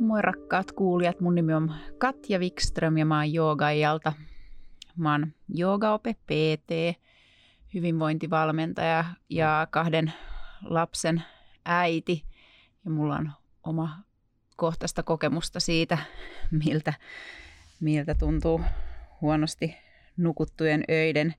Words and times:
Moi 0.00 0.22
rakkaat 0.22 0.72
kuulijat, 0.72 1.20
mun 1.20 1.34
nimi 1.34 1.54
on 1.54 1.74
Katja 1.98 2.38
Wikström 2.38 2.98
ja 2.98 3.06
mä 3.06 3.16
oon 3.16 3.32
joogaijalta. 3.32 4.12
Mä 4.96 5.12
oon 5.12 5.32
joogaope 5.48 6.14
PT, 6.14 7.00
hyvinvointivalmentaja 7.74 9.04
ja 9.28 9.66
kahden 9.70 10.12
lapsen 10.62 11.22
äiti. 11.64 12.24
Ja 12.84 12.90
mulla 12.90 13.16
on 13.16 13.32
oma 13.64 13.98
kohtaista 14.56 15.02
kokemusta 15.02 15.60
siitä, 15.60 15.98
miltä, 16.64 16.94
miltä 17.80 18.14
tuntuu 18.14 18.60
huonosti 19.20 19.76
nukuttujen 20.16 20.84
öiden, 20.90 21.34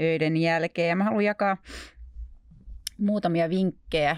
öiden 0.00 0.36
jälkeen. 0.36 0.88
Ja 0.88 0.96
mä 0.96 1.04
haluan 1.04 1.24
jakaa 1.24 1.56
muutamia 2.98 3.50
vinkkejä 3.50 4.16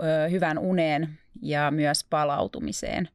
ö, 0.00 0.28
hyvän 0.28 0.58
uneen 0.58 1.18
ja 1.42 1.70
myös 1.70 2.04
palautumiseen. 2.10 3.08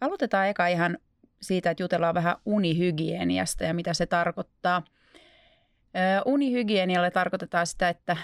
Aloitetaan 0.00 0.48
eka 0.48 0.66
ihan 0.66 0.98
siitä, 1.42 1.70
että 1.70 1.82
jutellaan 1.82 2.14
vähän 2.14 2.36
unihygieniasta 2.46 3.64
ja 3.64 3.74
mitä 3.74 3.94
se 3.94 4.06
tarkoittaa. 4.06 4.82
Unihygienialle 6.24 7.10
tarkoitetaan 7.10 7.66
sitä, 7.66 7.88
että 7.88 8.16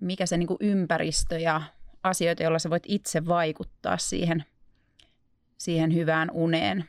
mikä 0.00 0.26
se 0.26 0.36
niin 0.36 0.48
ympäristö 0.60 1.38
ja 1.38 1.62
asioita, 2.02 2.42
joilla 2.42 2.58
sä 2.58 2.70
voit 2.70 2.82
itse 2.86 3.26
vaikuttaa 3.26 3.98
siihen, 3.98 4.44
siihen 5.58 5.94
hyvään 5.94 6.30
uneen. 6.30 6.84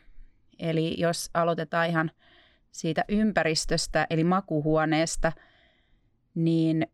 Eli 0.60 0.96
jos 0.98 1.30
aloitetaan 1.34 1.90
ihan 1.90 2.12
siitä 2.72 3.06
ympäristöstä, 3.10 4.08
eli 4.10 4.24
makuhuoneesta, 4.24 5.32
niin 6.36 6.88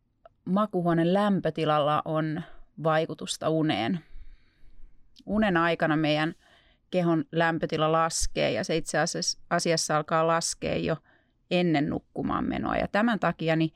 makuhuoneen 0.45 1.13
lämpötilalla 1.13 2.01
on 2.05 2.41
vaikutusta 2.83 3.49
uneen 3.49 3.99
unen 5.25 5.57
aikana 5.57 5.97
meidän 5.97 6.35
kehon 6.91 7.25
lämpötila 7.31 7.91
laskee 7.91 8.51
ja 8.51 8.63
se 8.63 8.77
itse 8.77 8.97
asiassa, 9.49 9.95
alkaa 9.95 10.27
laskea 10.27 10.75
jo 10.75 10.97
ennen 11.51 11.89
nukkumaan 11.89 12.45
menoa. 12.45 12.77
Ja 12.77 12.87
tämän 12.87 13.19
takia 13.19 13.55
niin 13.55 13.73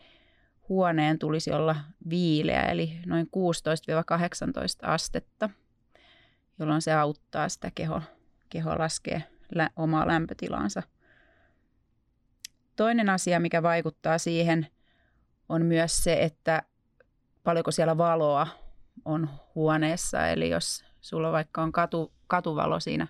huoneen 0.69 1.19
tulisi 1.19 1.51
olla 1.51 1.75
viileä, 2.09 2.61
eli 2.61 2.99
noin 3.05 3.25
16-18 3.25 3.29
astetta, 4.81 5.49
jolloin 6.59 6.81
se 6.81 6.93
auttaa 6.93 7.49
sitä 7.49 7.71
keho, 7.75 8.01
keho 8.49 8.79
laskee 8.79 9.23
lä, 9.55 9.69
omaa 9.75 10.07
lämpötilaansa. 10.07 10.83
Toinen 12.75 13.09
asia, 13.09 13.39
mikä 13.39 13.63
vaikuttaa 13.63 14.17
siihen, 14.17 14.67
on 15.49 15.65
myös 15.65 16.03
se, 16.03 16.23
että 16.23 16.63
paljonko 17.43 17.71
siellä 17.71 17.97
valoa 17.97 18.60
on 19.05 19.29
huoneessa. 19.55 20.27
Eli 20.27 20.49
jos 20.49 20.85
sulla 21.01 21.31
vaikka 21.31 21.61
on 21.61 21.71
katu, 21.71 22.11
katuvalo 22.27 22.79
siinä 22.79 23.07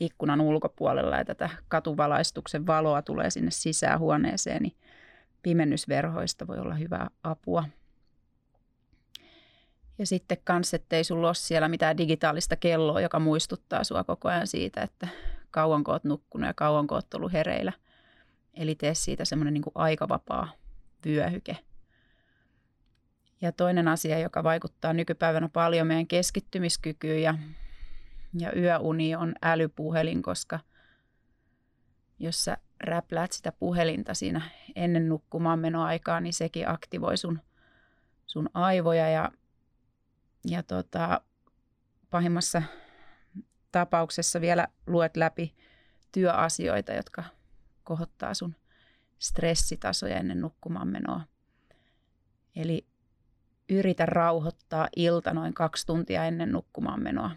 ikkunan 0.00 0.40
ulkopuolella 0.40 1.16
ja 1.16 1.24
tätä 1.24 1.50
katuvalaistuksen 1.68 2.66
valoa 2.66 3.02
tulee 3.02 3.30
sinne 3.30 3.50
sisään 3.50 3.98
huoneeseen, 3.98 4.62
niin 4.62 4.76
pimennysverhoista 5.42 6.46
voi 6.46 6.58
olla 6.58 6.74
hyvää 6.74 7.10
apua. 7.22 7.64
Ja 9.98 10.06
sitten 10.06 10.38
kans, 10.44 10.74
ettei 10.74 11.04
sulla 11.04 11.26
ole 11.26 11.34
siellä 11.34 11.68
mitään 11.68 11.98
digitaalista 11.98 12.56
kelloa, 12.56 13.00
joka 13.00 13.18
muistuttaa 13.20 13.84
sua 13.84 14.04
koko 14.04 14.28
ajan 14.28 14.46
siitä, 14.46 14.82
että 14.82 15.08
kauanko 15.50 15.92
oot 15.92 16.04
nukkunut 16.04 16.46
ja 16.46 16.54
kauanko 16.54 16.94
oot 16.94 17.14
ollut 17.14 17.32
hereillä. 17.32 17.72
Eli 18.54 18.74
tee 18.74 18.94
siitä 18.94 19.24
semmoinen 19.24 19.54
niin 19.54 19.64
aikavapaa 19.74 20.52
vyöhyke. 21.06 21.56
Ja 23.40 23.52
toinen 23.52 23.88
asia, 23.88 24.18
joka 24.18 24.44
vaikuttaa 24.44 24.92
nykypäivänä 24.92 25.48
paljon 25.48 25.86
meidän 25.86 26.06
keskittymiskykyyn 26.06 27.22
ja, 27.22 27.34
ja 28.38 28.52
yöuni 28.56 29.14
on 29.14 29.34
älypuhelin, 29.42 30.22
koska 30.22 30.60
jos 32.18 32.44
sä 32.44 32.56
räpläät 32.80 33.32
sitä 33.32 33.52
puhelinta 33.52 34.14
siinä 34.14 34.40
ennen 34.74 35.08
nukkumaan 35.08 35.58
menoaikaa, 35.58 36.20
niin 36.20 36.32
sekin 36.32 36.68
aktivoi 36.68 37.16
sun, 37.16 37.40
sun 38.26 38.50
aivoja 38.54 39.08
ja, 39.08 39.32
ja 40.44 40.62
tota, 40.62 41.20
pahimmassa 42.10 42.62
tapauksessa 43.72 44.40
vielä 44.40 44.68
luet 44.86 45.16
läpi 45.16 45.54
työasioita, 46.12 46.92
jotka 46.92 47.24
kohottaa 47.84 48.34
sun 48.34 48.54
stressitasoja 49.18 50.16
ennen 50.16 50.40
nukkumaan 50.40 50.88
menoa. 50.88 51.20
Eli 52.56 52.86
yritä 53.68 54.06
rauhoittaa 54.06 54.88
ilta 54.96 55.34
noin 55.34 55.54
kaksi 55.54 55.86
tuntia 55.86 56.24
ennen 56.24 56.52
nukkumaan 56.52 57.02
menoa. 57.02 57.30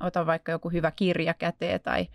Ota 0.00 0.26
vaikka 0.26 0.52
joku 0.52 0.70
hyvä 0.70 0.90
kirja 0.90 1.34
käteen 1.34 1.80
tai 1.80 2.08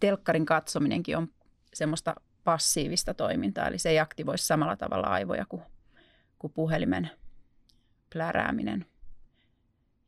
telkkarin 0.00 0.46
katsominenkin 0.46 1.16
on 1.16 1.28
semmoista 1.74 2.14
passiivista 2.44 3.14
toimintaa, 3.14 3.66
eli 3.66 3.78
se 3.78 3.90
ei 3.90 3.98
aktivoi 3.98 4.38
samalla 4.38 4.76
tavalla 4.76 5.06
aivoja 5.06 5.46
kuin, 5.48 5.62
kuin 6.38 6.52
puhelimen 6.52 7.10
plärääminen. 8.12 8.86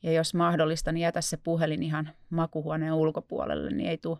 Ja 0.02 0.12
jos 0.12 0.34
mahdollista, 0.34 0.92
niin 0.92 1.02
jätä 1.02 1.20
se 1.20 1.36
puhelin 1.36 1.82
ihan 1.82 2.10
makuhuoneen 2.30 2.92
ulkopuolelle, 2.92 3.70
niin 3.70 3.90
ei 3.90 3.98
tule 3.98 4.18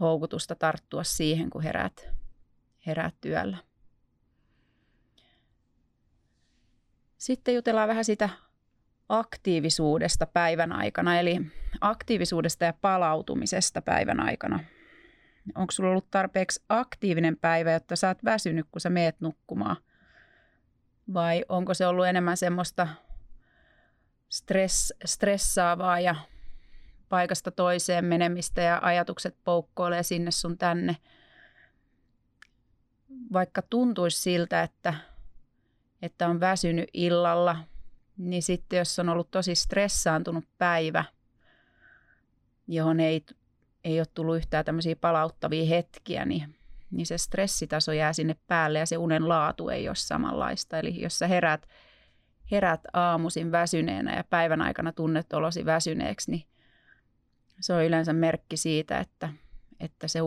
houkutusta 0.00 0.54
tarttua 0.54 1.04
siihen, 1.04 1.50
kun 1.50 1.62
heräät, 1.62 2.08
heräät 2.86 3.14
työllä. 3.20 3.56
Sitten 7.26 7.54
jutellaan 7.54 7.88
vähän 7.88 8.04
sitä 8.04 8.28
aktiivisuudesta 9.08 10.26
päivän 10.26 10.72
aikana, 10.72 11.18
eli 11.18 11.40
aktiivisuudesta 11.80 12.64
ja 12.64 12.72
palautumisesta 12.72 13.82
päivän 13.82 14.20
aikana. 14.20 14.60
Onko 15.54 15.70
sulla 15.70 15.90
ollut 15.90 16.10
tarpeeksi 16.10 16.62
aktiivinen 16.68 17.36
päivä, 17.36 17.72
jotta 17.72 17.96
sä 17.96 18.08
oot 18.08 18.24
väsynyt, 18.24 18.66
kun 18.72 18.80
sä 18.80 18.90
meet 18.90 19.20
nukkumaan? 19.20 19.76
Vai 21.14 21.44
onko 21.48 21.74
se 21.74 21.86
ollut 21.86 22.06
enemmän 22.06 22.36
semmoista 22.36 22.88
stress, 24.28 24.92
stressaavaa 25.04 26.00
ja 26.00 26.14
paikasta 27.08 27.50
toiseen 27.50 28.04
menemistä 28.04 28.60
ja 28.60 28.78
ajatukset 28.82 29.36
poukkoilee 29.44 30.02
sinne 30.02 30.30
sun 30.30 30.58
tänne? 30.58 30.96
Vaikka 33.32 33.62
tuntuisi 33.62 34.20
siltä, 34.20 34.62
että 34.62 34.94
että 36.06 36.28
on 36.28 36.40
väsynyt 36.40 36.88
illalla, 36.94 37.56
niin 38.16 38.42
sitten 38.42 38.76
jos 38.76 38.98
on 38.98 39.08
ollut 39.08 39.30
tosi 39.30 39.54
stressaantunut 39.54 40.44
päivä, 40.58 41.04
johon 42.68 43.00
ei, 43.00 43.24
ei 43.84 44.00
ole 44.00 44.06
tullut 44.14 44.36
yhtään 44.36 44.64
tämmöisiä 44.64 44.96
palauttavia 44.96 45.66
hetkiä, 45.66 46.24
niin, 46.24 46.54
niin 46.90 47.06
se 47.06 47.18
stressitaso 47.18 47.92
jää 47.92 48.12
sinne 48.12 48.36
päälle 48.46 48.78
ja 48.78 48.86
se 48.86 48.96
unen 48.96 49.28
laatu 49.28 49.68
ei 49.68 49.88
ole 49.88 49.96
samanlaista. 49.96 50.78
Eli 50.78 51.00
jos 51.02 51.18
sä 51.18 51.26
herät, 51.26 51.68
herät 52.50 52.80
aamuisin 52.92 53.52
väsyneenä 53.52 54.16
ja 54.16 54.24
päivän 54.24 54.62
aikana 54.62 54.92
tunnet 54.92 55.32
olosi 55.32 55.64
väsyneeksi, 55.64 56.30
niin 56.30 56.46
se 57.60 57.72
on 57.72 57.84
yleensä 57.84 58.12
merkki 58.12 58.56
siitä, 58.56 58.98
että, 58.98 59.28
että 59.80 60.08
se 60.08 60.18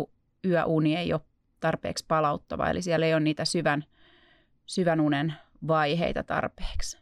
yöuni 0.46 0.96
ei 0.96 1.14
ole 1.14 1.22
tarpeeksi 1.60 2.06
palauttava. 2.08 2.70
Eli 2.70 2.82
siellä 2.82 3.06
ei 3.06 3.14
ole 3.14 3.20
niitä 3.20 3.46
syvän, 3.46 3.86
syvän 4.66 5.02
unen 5.02 5.34
vaiheita 5.68 6.24
tarpeeksi. 6.24 6.98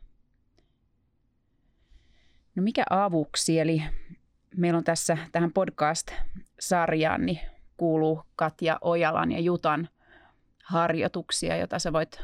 No 2.56 2.64
mikä 2.64 2.84
avuksi? 2.90 3.60
Eli 3.60 3.84
meillä 4.56 4.78
on 4.78 4.84
tässä 4.84 5.18
tähän 5.32 5.54
podcast-sarjaan 5.54 7.26
niin 7.26 7.40
kuuluu 7.78 8.24
Katja 8.36 8.78
Ojalan 8.82 9.32
ja 9.32 9.40
Jutan 9.40 9.90
harjoituksia, 10.64 11.58
joita 11.58 11.80
sä 11.80 11.94
voit 11.94 12.22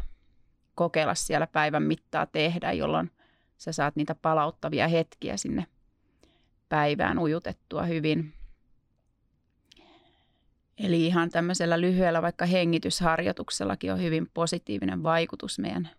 kokeilla 0.76 1.16
siellä 1.16 1.48
päivän 1.48 1.84
mittaa 1.84 2.26
tehdä, 2.26 2.72
jolloin 2.72 3.12
sä 3.58 3.72
saat 3.72 3.96
niitä 3.96 4.16
palauttavia 4.16 4.88
hetkiä 4.88 5.38
sinne 5.38 5.66
päivään 6.70 7.20
ujutettua 7.20 7.84
hyvin. 7.84 8.34
Eli 10.78 11.06
ihan 11.06 11.30
tämmöisellä 11.30 11.82
lyhyellä 11.82 12.22
vaikka 12.22 12.46
hengitysharjoituksellakin 12.46 13.94
on 13.94 14.02
hyvin 14.02 14.30
positiivinen 14.34 15.04
vaikutus 15.04 15.60
meidän 15.60 15.90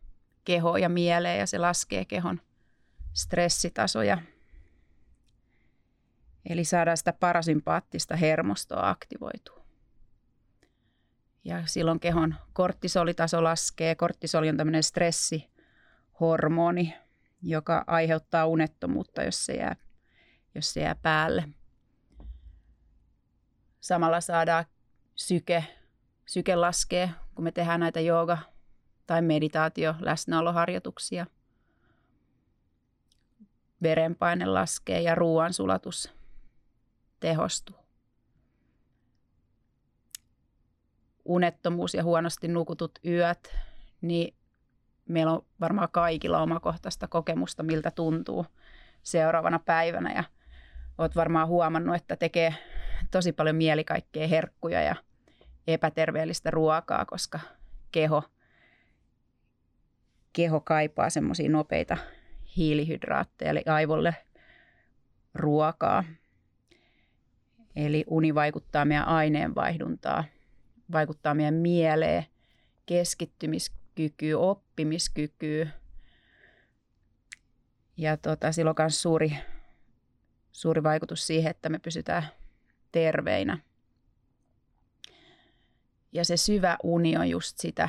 keho 0.45 0.77
ja 0.77 0.89
mieleen 0.89 1.39
ja 1.39 1.47
se 1.47 1.59
laskee 1.59 2.05
kehon 2.05 2.41
stressitasoja. 3.13 4.19
Eli 6.49 6.65
saadaan 6.65 6.97
sitä 6.97 7.13
parasympaattista 7.13 8.17
hermostoa 8.17 8.91
aktivoitua. 8.91 9.65
Ja 11.45 11.67
silloin 11.67 12.01
kehon 12.01 12.35
kortisolitaso 12.53 13.45
laskee. 13.45 13.95
Kortisoli 13.95 14.49
on 14.49 14.57
tämmöinen 14.57 14.83
stressihormoni, 14.83 16.95
joka 17.43 17.85
aiheuttaa 17.87 18.47
unettomuutta, 18.47 19.23
jos 19.23 19.47
se 19.47 19.53
jää, 19.53 19.77
jos 20.55 20.73
se 20.73 20.81
jää 20.81 20.95
päälle. 20.95 21.49
Samalla 23.81 24.21
saadaan 24.21 24.65
syke, 25.15 25.65
syke 26.27 26.57
laskee, 26.57 27.11
kun 27.35 27.45
me 27.45 27.53
tehdään 27.53 27.81
näitä 27.81 28.01
jooga 28.01 28.39
tai 29.07 29.23
meditaatio, 29.23 29.95
läsnäoloharjoituksia. 30.01 31.27
verenpaine 33.83 34.47
laskee 34.47 35.01
ja 35.01 35.15
ruoansulatus 35.15 36.13
tehostuu. 37.21 37.77
Unettomuus 41.25 41.95
ja 41.95 42.05
huonosti 42.05 42.49
nukutut 42.49 42.99
yöt, 43.07 43.57
niin 44.01 44.35
meillä 45.09 45.33
on 45.33 45.45
varmaan 45.61 45.89
kaikilla 45.93 46.43
omakohtaista 46.43 47.09
kokemusta, 47.09 47.63
miltä 47.63 47.91
tuntuu 47.91 48.47
seuraavana 49.03 49.59
päivänä. 49.59 50.13
Ja 50.13 50.25
olet 50.99 51.17
varmaan 51.17 51.49
huomannut, 51.49 51.97
että 51.97 52.17
tekee 52.17 52.55
tosi 53.11 53.33
paljon 53.33 53.57
mieli 53.57 53.85
kaikkea 53.85 54.29
herkkuja 54.29 54.83
ja 54.83 54.95
epäterveellistä 55.67 56.51
ruokaa, 56.51 57.05
koska 57.05 57.41
keho, 57.93 58.23
keho 60.35 60.61
kaipaa 60.61 61.11
semmoisia 61.11 61.51
nopeita 61.51 61.97
hiilihydraatteja, 62.57 63.51
eli 63.51 63.63
aivolle 63.67 64.17
ruokaa. 65.35 66.05
Eli 67.77 68.05
uni 68.07 68.35
vaikuttaa 68.35 68.85
meidän 68.85 69.09
aineenvaihduntaa, 69.09 70.25
vaikuttaa 70.93 71.35
meidän 71.35 71.55
mieleen, 71.55 72.27
keskittymiskykyyn, 72.87 74.39
oppimiskykyyn. 74.39 75.73
Ja 77.97 78.17
tota, 78.17 78.53
sillä 78.53 78.71
on 78.71 78.75
myös 78.79 79.03
suuri, 79.03 79.37
suuri 80.53 80.83
vaikutus 80.83 81.27
siihen, 81.27 81.51
että 81.51 81.69
me 81.69 81.79
pysytään 81.79 82.29
terveinä. 82.93 83.59
Ja 86.13 86.25
se 86.25 86.37
syvä 86.37 86.77
uni 86.83 87.17
on 87.17 87.31
just 87.31 87.59
sitä, 87.59 87.89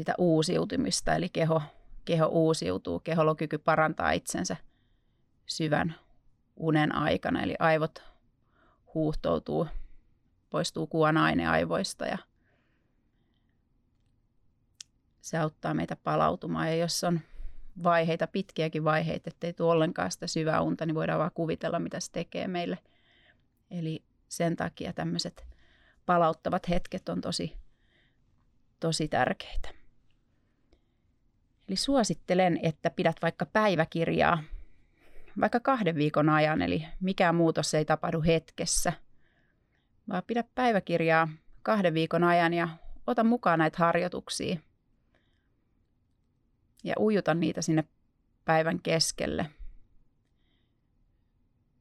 sitä 0.00 0.14
uusiutumista, 0.18 1.14
eli 1.14 1.28
keho, 1.28 1.62
keho 2.04 2.26
uusiutuu, 2.26 3.00
keholokyky 3.00 3.58
parantaa 3.58 4.12
itsensä 4.12 4.56
syvän 5.46 5.94
unen 6.56 6.94
aikana, 6.94 7.42
eli 7.42 7.54
aivot 7.58 8.02
huuhtoutuu, 8.94 9.66
poistuu 10.50 10.86
kuonaine 10.86 11.46
aivoista 11.46 12.06
ja 12.06 12.18
se 15.20 15.38
auttaa 15.38 15.74
meitä 15.74 15.96
palautumaan. 15.96 16.68
Ja 16.68 16.76
jos 16.76 17.04
on 17.04 17.20
vaiheita, 17.82 18.26
pitkiäkin 18.26 18.84
vaiheita, 18.84 19.30
ettei 19.30 19.52
tule 19.52 19.72
ollenkaan 19.72 20.12
sitä 20.12 20.26
syvää 20.26 20.60
unta, 20.60 20.86
niin 20.86 20.94
voidaan 20.94 21.18
vaan 21.18 21.30
kuvitella, 21.34 21.78
mitä 21.78 22.00
se 22.00 22.12
tekee 22.12 22.48
meille. 22.48 22.78
Eli 23.70 24.04
sen 24.28 24.56
takia 24.56 24.92
tämmöiset 24.92 25.46
palauttavat 26.06 26.68
hetket 26.68 27.08
on 27.08 27.20
tosi, 27.20 27.56
tosi 28.80 29.08
tärkeitä. 29.08 29.79
Eli 31.70 31.76
suosittelen, 31.76 32.60
että 32.62 32.90
pidät 32.90 33.16
vaikka 33.22 33.46
päiväkirjaa 33.46 34.42
vaikka 35.40 35.60
kahden 35.60 35.94
viikon 35.94 36.28
ajan, 36.28 36.62
eli 36.62 36.86
mikään 37.00 37.34
muutos 37.34 37.74
ei 37.74 37.84
tapahdu 37.84 38.22
hetkessä, 38.22 38.92
vaan 40.08 40.22
pidä 40.26 40.44
päiväkirjaa 40.54 41.28
kahden 41.62 41.94
viikon 41.94 42.24
ajan 42.24 42.54
ja 42.54 42.68
ota 43.06 43.24
mukaan 43.24 43.58
näitä 43.58 43.78
harjoituksia 43.78 44.60
ja 46.84 46.94
ujuta 46.98 47.34
niitä 47.34 47.62
sinne 47.62 47.84
päivän 48.44 48.80
keskelle. 48.82 49.50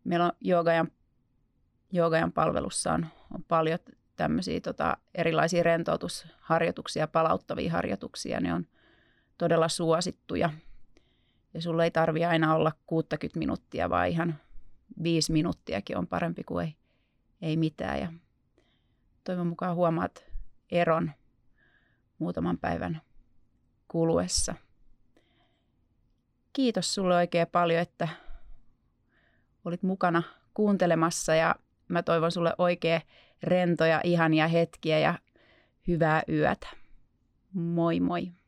Meillä 0.04 0.26
on 0.26 0.32
joogajan, 0.42 0.92
joogajan 1.92 2.32
palvelussa 2.32 2.94
on, 2.94 3.08
on 3.34 3.44
paljon 3.44 3.80
tämmöisiä 4.16 4.60
tota, 4.62 4.98
erilaisia 5.16 5.64
rentoutusharjoituksia, 5.64 7.08
palauttavia 7.08 7.72
harjoituksia. 7.72 8.40
Ne 8.40 8.54
on 8.54 8.66
todella 9.40 9.68
suosittuja. 9.68 10.50
Ja 11.54 11.62
sulla 11.62 11.84
ei 11.84 11.92
tarvi 11.92 12.26
aina 12.26 12.56
olla 12.56 12.72
60 12.86 13.40
minuuttia, 13.40 13.90
vaan 13.90 14.08
ihan 14.08 14.36
viisi 15.04 15.32
minuuttiakin 15.32 15.98
on 15.98 16.08
parempi 16.08 16.44
kuin 16.44 16.66
ei, 16.66 16.76
ei 17.42 17.58
mitään. 17.58 18.00
Ja 18.00 18.14
toivon 19.24 19.48
mukaan 19.48 19.76
huomaat 19.76 20.26
eron 20.72 21.12
muutaman 22.20 22.58
päivän 22.58 23.02
kuluessa. 23.88 24.56
Kiitos 26.54 26.94
sulle 26.94 27.16
oikein 27.16 27.48
paljon, 27.48 27.82
että 27.82 28.08
olit 29.66 29.84
mukana 29.84 30.24
kuuntelemassa 30.54 31.36
ja 31.36 31.56
mä 31.88 32.04
toivon 32.04 32.32
sulle 32.32 32.54
oikein 32.58 33.02
rentoja, 33.44 34.02
ihania 34.04 34.48
hetkiä 34.48 35.00
ja 35.00 35.20
hyvää 35.88 36.24
yötä. 36.30 36.68
Moi 37.54 38.00
moi. 38.00 38.39